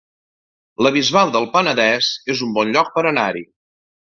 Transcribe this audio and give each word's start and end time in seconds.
La 0.85 0.91
Bisbal 0.95 1.35
del 1.35 1.45
Penedès 1.57 2.09
es 2.35 2.43
un 2.49 2.57
bon 2.59 2.75
lloc 2.77 2.93
per 2.97 3.05
anar-hi 3.13 3.45